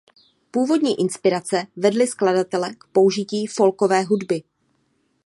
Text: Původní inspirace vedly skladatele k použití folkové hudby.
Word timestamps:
Původní 0.51 0.99
inspirace 1.01 1.67
vedly 1.75 2.07
skladatele 2.07 2.75
k 2.75 2.83
použití 2.91 3.47
folkové 3.47 4.01
hudby. 4.03 4.43